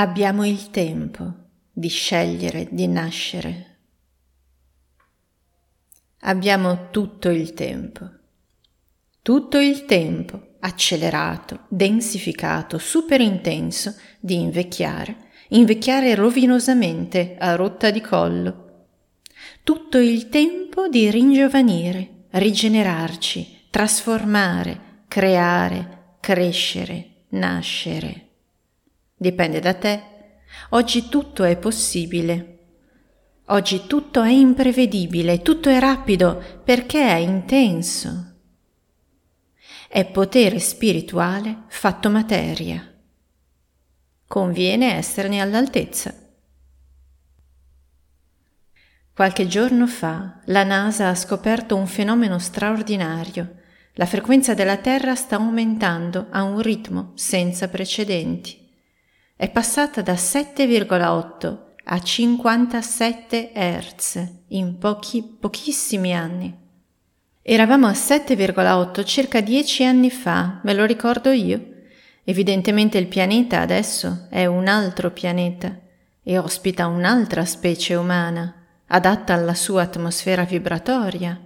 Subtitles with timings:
[0.00, 1.30] Abbiamo il tempo
[1.70, 3.80] di scegliere di nascere.
[6.20, 8.08] Abbiamo tutto il tempo.
[9.20, 15.16] Tutto il tempo accelerato, densificato, super intenso di invecchiare,
[15.48, 18.86] invecchiare rovinosamente a rotta di collo.
[19.62, 28.28] Tutto il tempo di ringiovanire, rigenerarci, trasformare, creare, crescere, nascere.
[29.20, 30.02] Dipende da te.
[30.70, 32.58] Oggi tutto è possibile.
[33.48, 38.36] Oggi tutto è imprevedibile, tutto è rapido perché è intenso.
[39.90, 42.82] È potere spirituale fatto materia.
[44.26, 46.14] Conviene esserne all'altezza.
[49.12, 53.56] Qualche giorno fa la NASA ha scoperto un fenomeno straordinario.
[53.96, 58.59] La frequenza della Terra sta aumentando a un ritmo senza precedenti
[59.40, 66.54] è passata da 7,8 a 57 Hz in pochi, pochissimi anni.
[67.40, 71.58] Eravamo a 7,8 circa 10 anni fa, me lo ricordo io.
[72.22, 75.74] Evidentemente il pianeta adesso è un altro pianeta
[76.22, 78.54] e ospita un'altra specie umana,
[78.88, 81.40] adatta alla sua atmosfera vibratoria.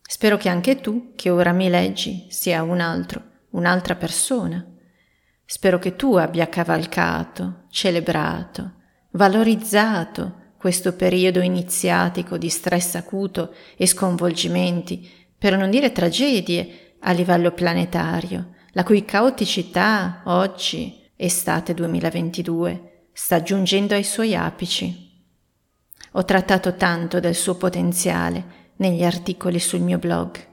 [0.00, 4.64] Spero che anche tu, che ora mi leggi, sia un altro, un'altra persona.
[5.46, 8.72] Spero che tu abbia cavalcato, celebrato,
[9.10, 15.06] valorizzato questo periodo iniziatico di stress acuto e sconvolgimenti,
[15.36, 23.92] per non dire tragedie, a livello planetario, la cui caoticità oggi, estate 2022, sta giungendo
[23.92, 25.12] ai suoi apici.
[26.12, 30.52] Ho trattato tanto del suo potenziale negli articoli sul mio blog.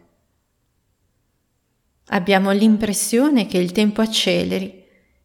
[2.08, 4.81] Abbiamo l'impressione che il tempo acceleri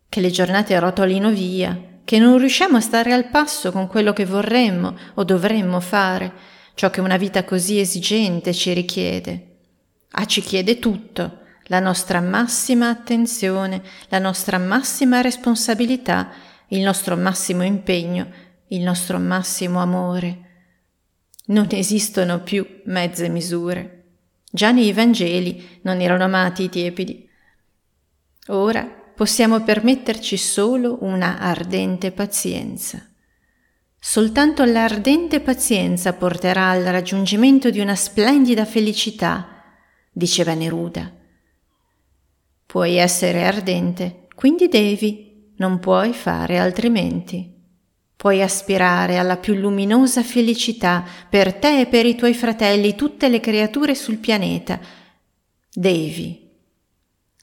[0.09, 4.25] che le giornate rotolino via, che non riusciamo a stare al passo con quello che
[4.25, 6.33] vorremmo o dovremmo fare,
[6.75, 9.56] ciò che una vita così esigente ci richiede.
[10.12, 16.31] Ah, ci chiede tutto, la nostra massima attenzione, la nostra massima responsabilità,
[16.69, 18.28] il nostro massimo impegno,
[18.69, 20.43] il nostro massimo amore.
[21.47, 24.05] Non esistono più mezze misure.
[24.50, 27.28] Già nei Vangeli non erano amati i tiepidi.
[28.49, 33.03] Ora possiamo permetterci solo una ardente pazienza.
[33.99, 39.65] Soltanto l'ardente pazienza porterà al raggiungimento di una splendida felicità,
[40.12, 41.10] diceva Neruda.
[42.66, 47.55] Puoi essere ardente, quindi devi, non puoi fare altrimenti.
[48.15, 53.41] Puoi aspirare alla più luminosa felicità per te e per i tuoi fratelli, tutte le
[53.41, 54.78] creature sul pianeta.
[55.72, 56.50] Devi.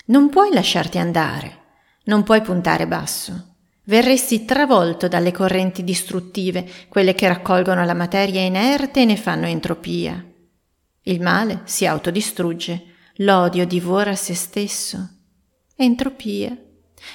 [0.06, 1.62] Non puoi lasciarti andare.
[2.06, 3.56] Non puoi puntare basso.
[3.86, 10.24] Verresti travolto dalle correnti distruttive, quelle che raccolgono la materia inerte e ne fanno entropia.
[11.04, 12.86] Il male si autodistrugge,
[13.18, 15.10] l'odio divora se stesso.
[15.76, 16.58] Entropia.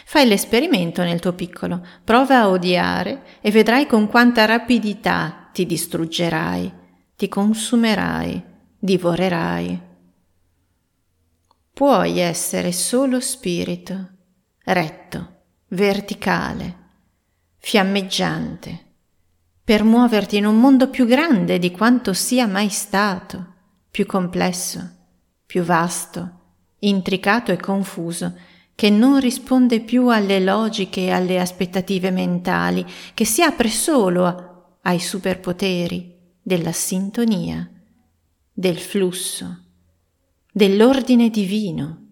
[0.04, 6.72] Fai l'esperimento nel tuo piccolo, prova a odiare e vedrai con quanta rapidità ti distruggerai,
[7.16, 8.42] ti consumerai,
[8.78, 9.80] divorerai.
[11.72, 14.16] Puoi essere solo spirito
[14.72, 15.36] retto,
[15.68, 16.76] verticale,
[17.56, 18.84] fiammeggiante,
[19.64, 23.54] per muoverti in un mondo più grande di quanto sia mai stato,
[23.90, 24.96] più complesso,
[25.46, 26.40] più vasto,
[26.80, 28.34] intricato e confuso,
[28.74, 35.00] che non risponde più alle logiche e alle aspettative mentali, che si apre solo ai
[35.00, 37.68] superpoteri della sintonia,
[38.52, 39.64] del flusso,
[40.52, 42.07] dell'ordine divino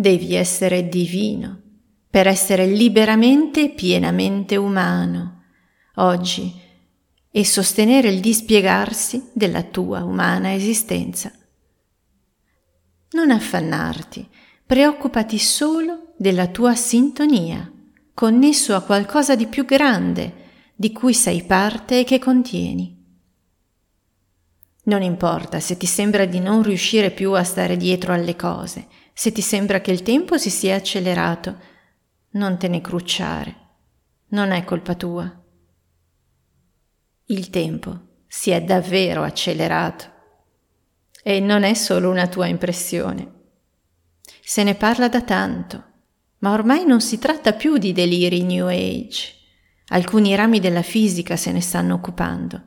[0.00, 1.60] Devi essere divino
[2.08, 5.42] per essere liberamente e pienamente umano
[5.96, 6.54] oggi
[7.28, 11.32] e sostenere il dispiegarsi della tua umana esistenza.
[13.10, 14.24] Non affannarti,
[14.64, 17.68] preoccupati solo della tua sintonia,
[18.14, 20.46] connesso a qualcosa di più grande
[20.76, 22.94] di cui sei parte e che contieni.
[24.84, 28.86] Non importa se ti sembra di non riuscire più a stare dietro alle cose,
[29.18, 31.58] se ti sembra che il tempo si sia accelerato,
[32.34, 33.56] non te ne crucciare.
[34.28, 35.42] Non è colpa tua.
[37.24, 37.98] Il tempo
[38.28, 40.04] si è davvero accelerato.
[41.20, 43.32] E non è solo una tua impressione.
[44.40, 45.84] Se ne parla da tanto,
[46.38, 49.34] ma ormai non si tratta più di deliri New Age.
[49.88, 52.62] Alcuni rami della fisica se ne stanno occupando.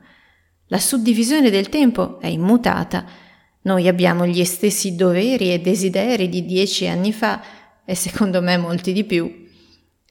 [0.66, 3.21] La suddivisione del tempo è immutata
[3.62, 7.40] noi abbiamo gli stessi doveri e desideri di dieci anni fa
[7.84, 9.40] e secondo me molti di più.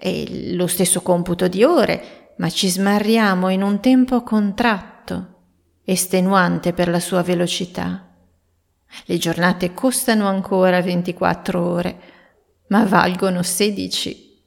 [0.03, 5.43] e lo stesso computo di ore, ma ci smarriamo in un tempo contratto,
[5.83, 8.11] estenuante per la sua velocità.
[9.05, 11.99] Le giornate costano ancora 24 ore,
[12.69, 14.43] ma valgono 16.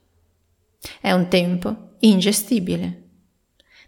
[1.00, 3.04] È un tempo ingestibile.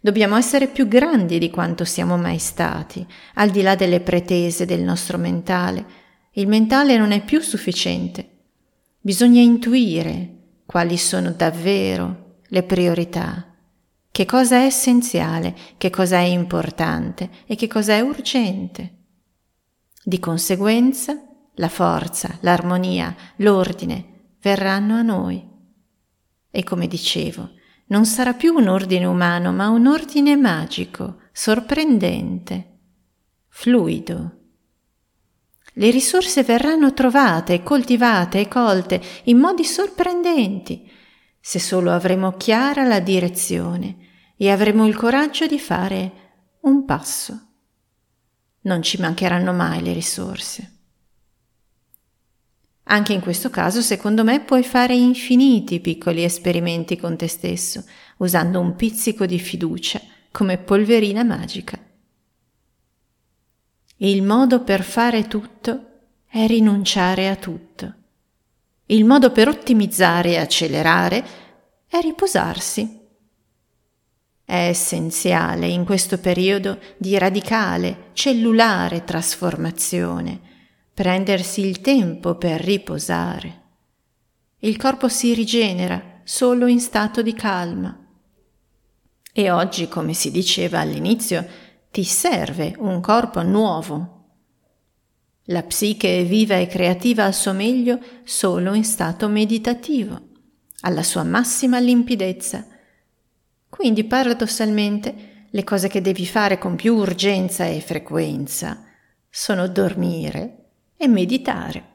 [0.00, 4.82] Dobbiamo essere più grandi di quanto siamo mai stati, al di là delle pretese del
[4.82, 5.86] nostro mentale.
[6.32, 8.30] Il mentale non è più sufficiente.
[9.00, 10.34] Bisogna intuire
[10.66, 13.54] quali sono davvero le priorità,
[14.10, 18.94] che cosa è essenziale, che cosa è importante e che cosa è urgente.
[20.02, 21.20] Di conseguenza,
[21.54, 25.44] la forza, l'armonia, l'ordine verranno a noi.
[26.50, 27.50] E come dicevo,
[27.86, 32.78] non sarà più un ordine umano, ma un ordine magico, sorprendente,
[33.48, 34.32] fluido.
[35.74, 40.90] Le risorse verranno trovate, coltivate e colte in modi sorprendenti,
[41.38, 43.96] se solo avremo chiara la direzione
[44.36, 46.12] e avremo il coraggio di fare
[46.62, 47.40] un passo.
[48.62, 50.75] Non ci mancheranno mai le risorse.
[52.88, 57.84] Anche in questo caso, secondo me, puoi fare infiniti piccoli esperimenti con te stesso,
[58.18, 60.00] usando un pizzico di fiducia
[60.30, 61.78] come polverina magica.
[63.96, 65.86] Il modo per fare tutto
[66.28, 67.94] è rinunciare a tutto.
[68.86, 71.24] Il modo per ottimizzare e accelerare
[71.88, 73.00] è riposarsi.
[74.44, 80.54] È essenziale in questo periodo di radicale, cellulare trasformazione
[80.96, 83.64] prendersi il tempo per riposare.
[84.60, 87.94] Il corpo si rigenera solo in stato di calma.
[89.30, 91.46] E oggi, come si diceva all'inizio,
[91.90, 94.28] ti serve un corpo nuovo.
[95.48, 100.18] La psiche è viva e creativa al suo meglio solo in stato meditativo,
[100.80, 102.66] alla sua massima limpidezza.
[103.68, 108.82] Quindi paradossalmente le cose che devi fare con più urgenza e frequenza
[109.28, 110.62] sono dormire
[110.96, 111.94] e meditare.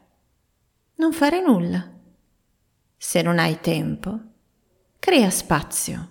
[0.96, 1.90] Non fare nulla.
[2.98, 4.20] Se non hai tempo,
[5.00, 6.10] crea spazio.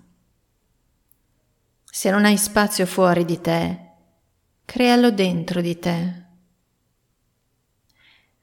[1.84, 3.90] Se non hai spazio fuori di te,
[4.64, 6.24] crealo dentro di te.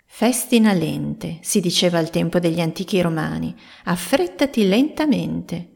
[0.06, 5.72] Festina lente, si diceva al tempo degli antichi romani, affrettati lentamente.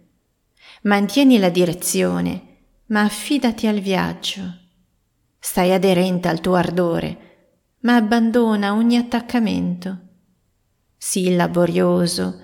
[0.84, 2.58] Mantieni la direzione,
[2.88, 4.58] ma affidati al viaggio.
[5.38, 7.31] Stai aderente al tuo ardore,
[7.82, 10.00] ma abbandona ogni attaccamento.
[10.98, 12.40] Sii laborioso,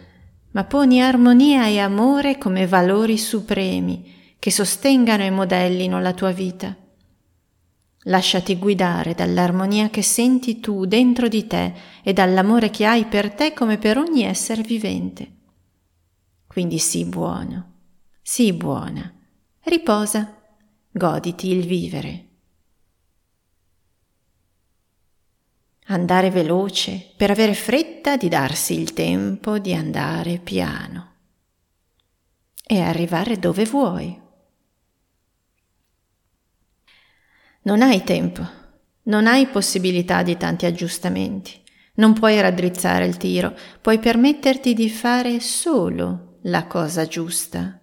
[0.52, 6.76] ma poni armonia e amore come valori supremi che sostengano e modellino la tua vita.
[8.04, 11.74] Lasciati guidare dall'armonia che senti tu dentro di te
[12.04, 15.36] e dall'amore che hai per te come per ogni essere vivente.
[16.48, 17.74] Quindi sii buono,
[18.22, 19.14] sii buona,
[19.64, 20.42] riposa,
[20.92, 22.27] goditi il vivere.
[25.90, 31.14] Andare veloce per avere fretta di darsi il tempo di andare piano
[32.66, 34.20] e arrivare dove vuoi.
[37.62, 38.46] Non hai tempo,
[39.04, 41.64] non hai possibilità di tanti aggiustamenti,
[41.96, 47.80] non puoi raddrizzare il tiro, puoi permetterti di fare solo la cosa giusta.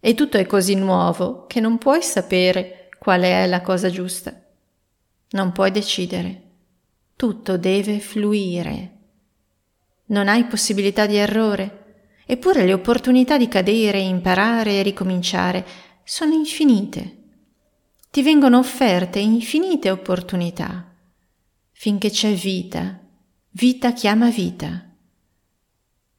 [0.00, 4.34] E tutto è così nuovo che non puoi sapere qual è la cosa giusta.
[5.30, 6.47] Non puoi decidere.
[7.18, 8.96] Tutto deve fluire.
[10.06, 15.66] Non hai possibilità di errore, eppure le opportunità di cadere, imparare e ricominciare
[16.04, 17.16] sono infinite
[18.10, 20.92] ti vengono offerte infinite opportunità.
[21.70, 22.98] Finché c'è vita,
[23.50, 24.92] vita chiama vita.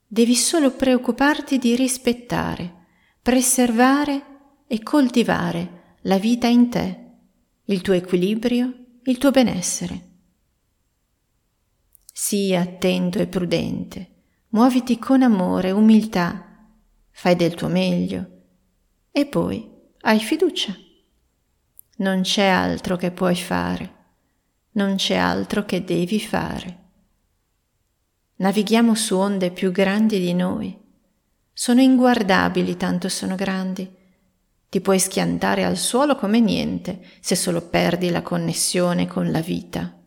[0.07, 2.85] Devi solo preoccuparti di rispettare,
[3.21, 4.25] preservare
[4.67, 7.05] e coltivare la vita in te,
[7.65, 8.71] il tuo equilibrio,
[9.03, 10.08] il tuo benessere.
[12.21, 14.09] Sii attento e prudente,
[14.49, 16.67] muoviti con amore, umiltà,
[17.11, 18.29] fai del tuo meglio
[19.09, 19.67] e poi
[20.01, 20.75] hai fiducia.
[21.99, 23.93] Non c'è altro che puoi fare,
[24.71, 26.79] non c'è altro che devi fare.
[28.35, 30.77] Navighiamo su onde più grandi di noi.
[31.53, 33.89] Sono inguardabili tanto sono grandi.
[34.67, 39.98] Ti puoi schiantare al suolo come niente se solo perdi la connessione con la vita.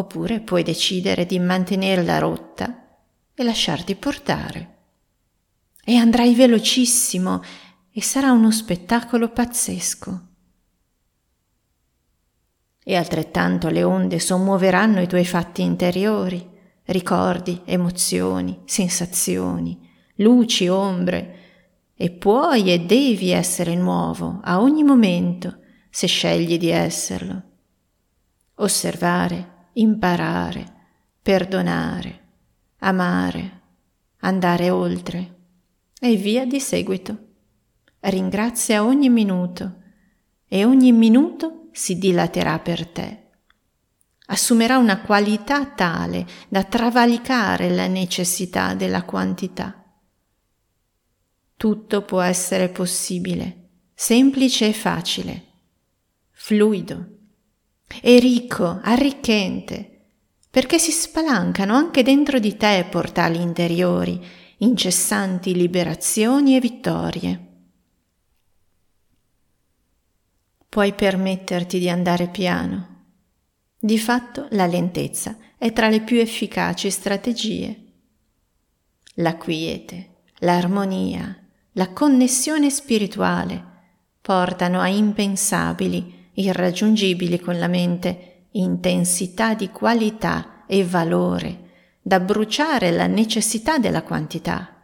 [0.00, 2.98] Oppure puoi decidere di mantenere la rotta
[3.34, 4.78] e lasciarti portare.
[5.84, 7.42] E andrai velocissimo
[7.92, 10.28] e sarà uno spettacolo pazzesco
[12.82, 16.48] e altrettanto le onde sommuoveranno i tuoi fatti interiori,
[16.86, 19.78] ricordi, emozioni, sensazioni,
[20.16, 21.36] luci, ombre,
[21.94, 25.58] e puoi e devi essere nuovo a ogni momento
[25.90, 27.42] se scegli di esserlo.
[28.54, 30.64] Osservare, imparare,
[31.22, 32.20] perdonare,
[32.78, 33.60] amare,
[34.18, 35.36] andare oltre
[36.00, 37.28] e via di seguito.
[38.00, 39.82] Ringrazia ogni minuto
[40.48, 43.28] e ogni minuto si dilaterà per te.
[44.26, 49.84] Assumerà una qualità tale da travalicare la necessità della quantità.
[51.56, 55.44] Tutto può essere possibile, semplice e facile,
[56.30, 57.18] fluido
[58.02, 60.00] e ricco, arricchente,
[60.50, 64.20] perché si spalancano anche dentro di te portali interiori,
[64.58, 67.46] incessanti liberazioni e vittorie.
[70.68, 72.86] Puoi permetterti di andare piano.
[73.78, 77.84] Di fatto la lentezza è tra le più efficaci strategie.
[79.14, 81.36] La quiete, l'armonia,
[81.72, 83.64] la connessione spirituale
[84.20, 91.68] portano a impensabili, irraggiungibili con la mente, intensità di qualità e valore,
[92.02, 94.76] da bruciare la necessità della quantità.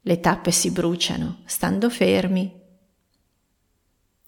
[0.00, 2.54] Le tappe si bruciano, stando fermi.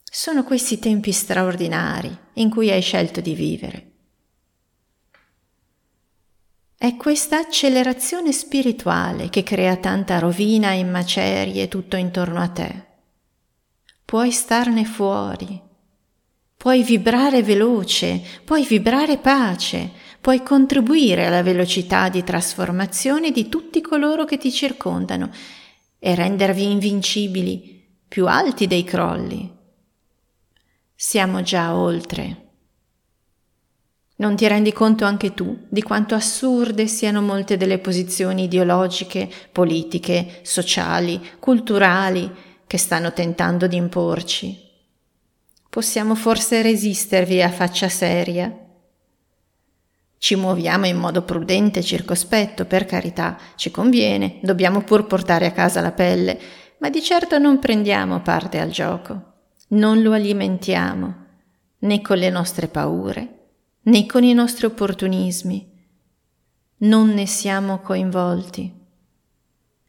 [0.02, 3.90] Sono questi tempi straordinari in cui hai scelto di vivere.
[6.76, 12.86] È questa accelerazione spirituale che crea tanta rovina e macerie tutto intorno a te.
[14.04, 15.60] Puoi starne fuori,
[16.60, 24.26] puoi vibrare veloce, puoi vibrare pace, puoi contribuire alla velocità di trasformazione di tutti coloro
[24.26, 25.30] che ti circondano
[25.98, 29.50] e rendervi invincibili, più alti dei crolli.
[30.94, 32.48] Siamo già oltre
[34.16, 40.40] non ti rendi conto anche tu di quanto assurde siano molte delle posizioni ideologiche, politiche,
[40.42, 42.30] sociali, culturali
[42.66, 44.69] che stanno tentando di imporci?
[45.70, 48.52] Possiamo forse resistervi a faccia seria?
[50.18, 55.52] Ci muoviamo in modo prudente e circospetto, per carità, ci conviene, dobbiamo pur portare a
[55.52, 56.40] casa la pelle,
[56.78, 59.34] ma di certo non prendiamo parte al gioco,
[59.68, 61.14] non lo alimentiamo,
[61.78, 63.50] né con le nostre paure,
[63.82, 65.72] né con i nostri opportunismi.
[66.78, 68.74] Non ne siamo coinvolti.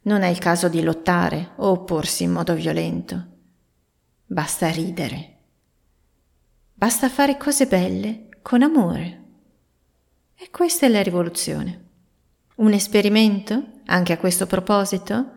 [0.02, 3.26] Non è il caso di lottare o opporsi in modo violento.
[4.26, 5.31] Basta ridere.
[6.82, 9.22] Basta fare cose belle con amore.
[10.36, 11.90] E questa è la rivoluzione.
[12.56, 15.30] Un esperimento, anche a questo proposito?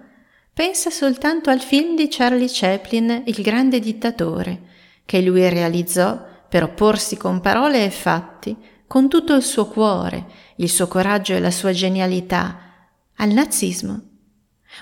[0.52, 4.62] Pensa soltanto al film di Charlie Chaplin, Il grande dittatore,
[5.06, 10.26] che lui realizzò per opporsi con parole e fatti, con tutto il suo cuore,
[10.56, 14.02] il suo coraggio e la sua genialità, al nazismo.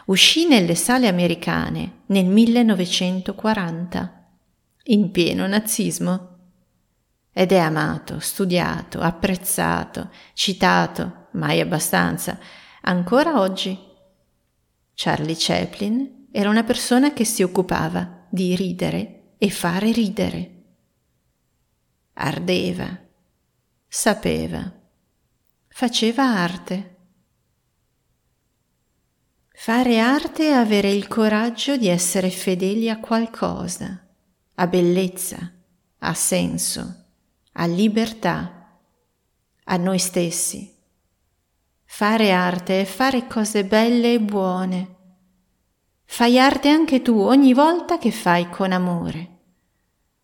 [0.05, 4.27] Uscì nelle sale americane nel 1940,
[4.83, 6.32] in pieno nazismo.
[7.33, 12.39] Ed è amato, studiato, apprezzato, citato, mai abbastanza,
[12.81, 13.77] ancora oggi.
[14.93, 20.53] Charlie Chaplin era una persona che si occupava di ridere e fare ridere
[22.13, 22.99] ardeva,
[23.87, 24.71] sapeva,
[25.67, 26.89] faceva arte.
[29.55, 34.05] Fare arte è avere il coraggio di essere fedeli a qualcosa,
[34.55, 35.51] a bellezza,
[35.99, 37.02] a senso,
[37.53, 38.79] a libertà,
[39.65, 40.71] a noi stessi.
[41.85, 44.95] Fare arte è fare cose belle e buone.
[46.05, 49.29] Fai arte anche tu ogni volta che fai con amore.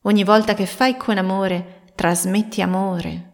[0.01, 3.33] Ogni volta che fai con amore, trasmetti amore.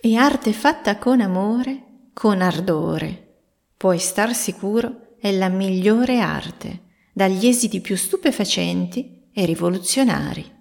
[0.00, 3.40] E arte fatta con amore, con ardore,
[3.76, 6.82] puoi star sicuro, è la migliore arte,
[7.12, 10.52] dagli esiti più stupefacenti e rivoluzionari.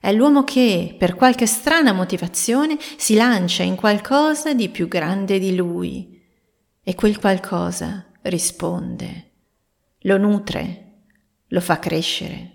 [0.00, 5.56] È l'uomo che, per qualche strana motivazione, si lancia in qualcosa di più grande di
[5.56, 6.22] lui
[6.82, 9.30] e quel qualcosa risponde,
[10.00, 11.02] lo nutre,
[11.48, 12.52] lo fa crescere.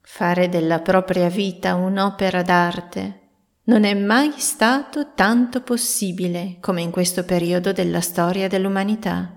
[0.00, 3.20] Fare della propria vita un'opera d'arte
[3.64, 9.32] non è mai stato tanto possibile come in questo periodo della storia dell'umanità.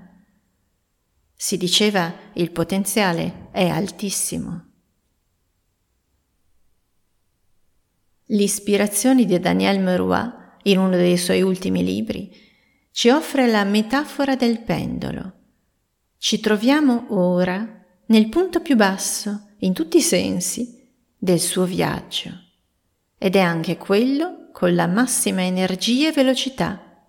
[1.34, 4.66] Si diceva il potenziale è altissimo.
[8.28, 10.30] L'ispirazione di Daniel Meroy,
[10.64, 12.30] in uno dei suoi ultimi libri,
[12.92, 15.34] ci offre la metafora del pendolo.
[16.18, 22.32] Ci troviamo ora nel punto più basso in tutti i sensi del suo viaggio
[23.18, 27.06] ed è anche quello con la massima energia e velocità.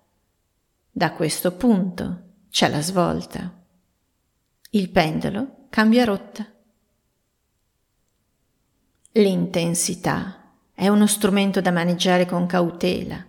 [0.89, 3.61] Da questo punto c'è la svolta.
[4.69, 6.47] Il pendolo cambia rotta.
[9.13, 10.38] L'intensità
[10.79, 13.21] è uno strumento da maneggiare con cautela,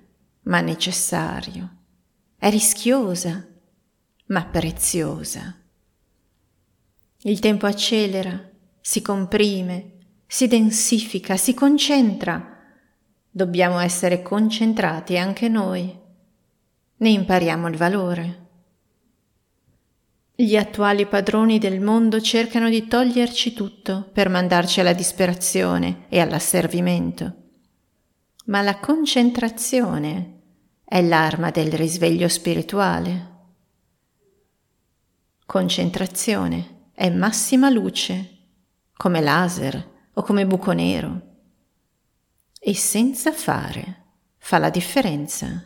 [0.42, 1.78] ma necessario.
[2.38, 3.44] È rischiosa,
[4.26, 5.56] ma preziosa.
[7.22, 8.40] Il tempo accelera,
[8.80, 9.94] si comprime,
[10.28, 12.56] si densifica, si concentra.
[13.28, 15.92] Dobbiamo essere concentrati anche noi.
[16.98, 18.46] Ne impariamo il valore.
[20.36, 27.38] Gli attuali padroni del mondo cercano di toglierci tutto per mandarci alla disperazione e all'asservimento.
[28.50, 30.40] Ma la concentrazione
[30.84, 33.28] è l'arma del risveglio spirituale.
[35.46, 38.38] Concentrazione è massima luce,
[38.96, 41.20] come laser o come buco nero.
[42.58, 44.06] E senza fare
[44.38, 45.64] fa la differenza.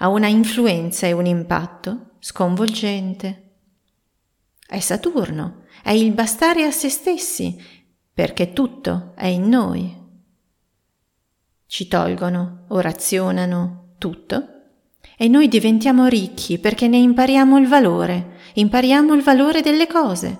[0.00, 3.60] Ha una influenza e un impatto sconvolgente.
[4.66, 7.58] È Saturno, è il bastare a se stessi,
[8.12, 9.97] perché tutto è in noi.
[11.70, 14.48] Ci tolgono o razionano tutto
[15.18, 20.38] e noi diventiamo ricchi perché ne impariamo il valore, impariamo il valore delle cose.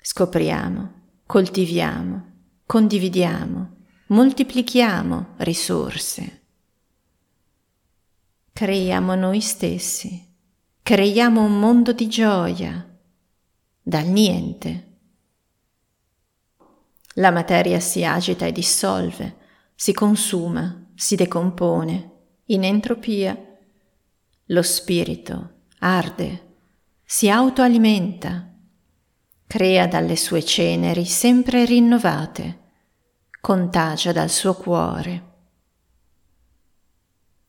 [0.00, 0.92] Scopriamo,
[1.26, 2.26] coltiviamo,
[2.64, 3.76] condividiamo,
[4.06, 6.42] moltiplichiamo risorse.
[8.52, 10.32] Creiamo noi stessi,
[10.80, 12.88] creiamo un mondo di gioia,
[13.82, 14.98] dal niente.
[17.14, 19.37] La materia si agita e dissolve,
[19.80, 22.10] si consuma, si decompone
[22.46, 23.40] in entropia.
[24.46, 26.56] Lo spirito arde,
[27.04, 28.56] si autoalimenta,
[29.46, 32.58] crea dalle sue ceneri sempre rinnovate,
[33.40, 35.26] contagia dal suo cuore.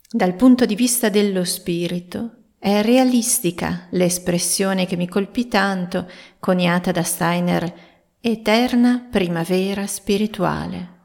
[0.07, 6.07] Dal punto di vista dello spirito, è realistica l'espressione che mi colpì tanto,
[6.39, 7.73] coniata da Steiner,
[8.21, 10.97] eterna primavera spirituale.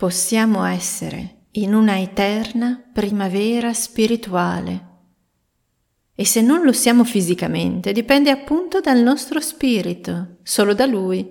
[0.00, 4.86] Possiamo essere in una eterna primavera spirituale.
[6.14, 11.30] E se non lo siamo fisicamente, dipende appunto dal nostro spirito, solo da lui,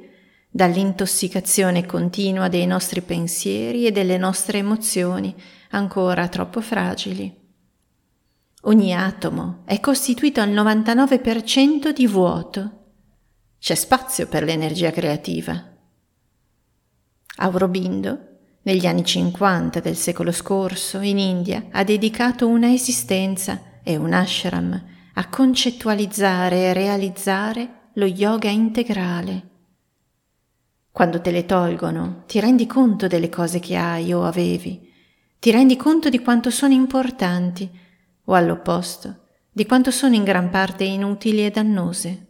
[0.52, 5.34] dall'intossicazione continua dei nostri pensieri e delle nostre emozioni,
[5.72, 7.36] ancora troppo fragili.
[8.66, 12.84] Ogni atomo è costituito al 99% di vuoto.
[13.58, 15.76] C'è spazio per l'energia creativa.
[17.38, 18.29] Aurobindo,
[18.70, 24.80] negli anni 50 del secolo scorso, in India, ha dedicato una esistenza e un ashram
[25.16, 29.48] a concettualizzare e realizzare lo yoga integrale.
[30.92, 34.88] Quando te le tolgono, ti rendi conto delle cose che hai o avevi,
[35.40, 37.68] ti rendi conto di quanto sono importanti
[38.26, 42.28] o all'opposto, di quanto sono in gran parte inutili e dannose.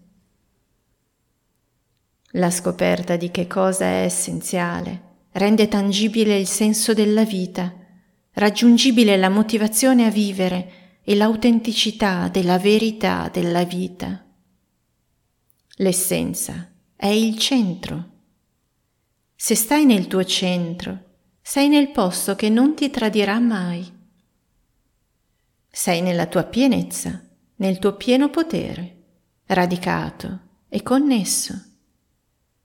[2.34, 7.74] La scoperta di che cosa è essenziale rende tangibile il senso della vita,
[8.34, 14.26] raggiungibile la motivazione a vivere e l'autenticità della verità della vita.
[15.78, 18.10] L'essenza è il centro.
[19.36, 21.06] Se stai nel tuo centro,
[21.42, 23.90] sei nel posto che non ti tradirà mai.
[25.72, 28.98] Sei nella tua pienezza, nel tuo pieno potere,
[29.46, 31.69] radicato e connesso.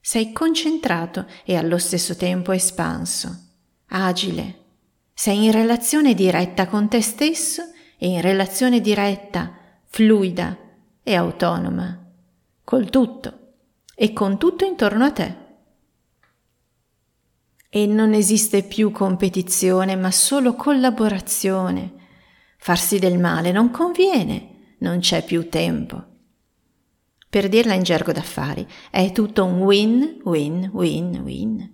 [0.06, 3.36] Sei concentrato e allo stesso tempo espanso,
[3.86, 4.58] agile.
[5.14, 7.62] Sei in relazione diretta con te stesso
[7.96, 10.58] e in relazione diretta, fluida
[11.02, 12.06] e autonoma,
[12.62, 13.52] col tutto
[13.94, 15.36] e con tutto intorno a te.
[17.70, 22.02] E non esiste più competizione, ma solo collaborazione
[22.58, 26.13] Farsi del male non conviene, non c'è più tempo.
[27.34, 31.72] Per dirla in gergo d'affari, è tutto un win, win, win, win.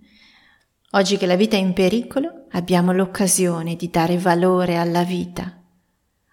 [0.93, 5.61] Oggi che la vita è in pericolo, abbiamo l'occasione di dare valore alla vita.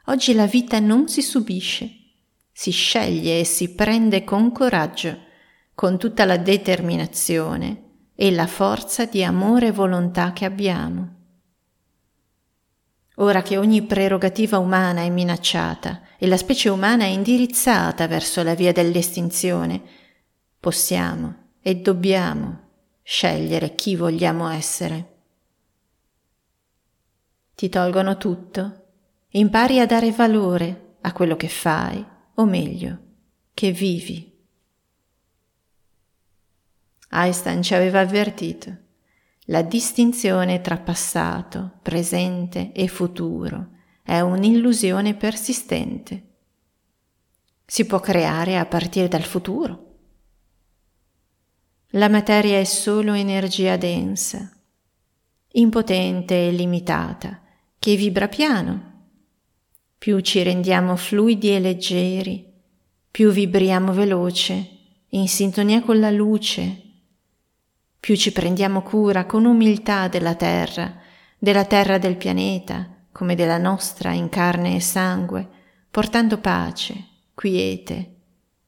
[0.06, 1.90] Oggi la vita non si subisce,
[2.50, 5.18] si sceglie e si prende con coraggio,
[5.74, 7.82] con tutta la determinazione
[8.14, 11.16] e la forza di amore e volontà che abbiamo.
[13.16, 18.54] Ora che ogni prerogativa umana è minacciata e la specie umana è indirizzata verso la
[18.54, 19.80] via dell'estinzione,
[20.58, 22.66] possiamo e dobbiamo
[23.02, 25.14] scegliere chi vogliamo essere.
[27.54, 28.86] Ti tolgono tutto,
[29.28, 32.04] impari a dare valore a quello che fai,
[32.34, 32.98] o meglio,
[33.54, 34.36] che vivi.
[37.10, 38.76] Einstein ci aveva avvertito
[39.50, 43.76] la distinzione tra passato, presente e futuro
[44.08, 46.22] è un'illusione persistente.
[47.66, 49.96] Si può creare a partire dal futuro.
[51.88, 54.50] La materia è solo energia densa,
[55.52, 57.42] impotente e limitata,
[57.78, 59.08] che vibra piano.
[59.98, 62.50] Più ci rendiamo fluidi e leggeri,
[63.10, 64.70] più vibriamo veloce,
[65.08, 66.82] in sintonia con la luce,
[68.00, 70.98] più ci prendiamo cura con umiltà della terra,
[71.38, 75.48] della terra del pianeta, come della nostra in carne e sangue,
[75.90, 78.16] portando pace, quiete,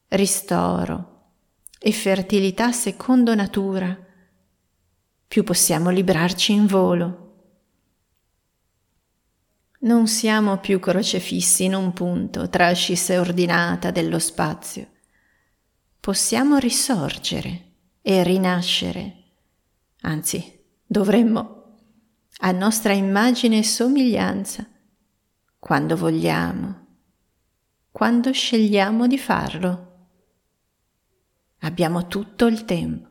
[0.09, 1.33] ristoro
[1.79, 3.97] e fertilità secondo natura,
[5.27, 7.17] più possiamo librarci in volo.
[9.79, 14.87] Non siamo più crocefissi in un punto tra ascissa ordinata dello spazio.
[15.99, 17.69] Possiamo risorgere
[18.01, 19.15] e rinascere
[20.01, 21.60] anzi dovremmo,
[22.43, 24.65] a nostra immagine e somiglianza,
[25.59, 26.87] quando vogliamo,
[27.91, 30.07] quando scegliamo di farlo.
[31.59, 33.10] Abbiamo tutto il tempo.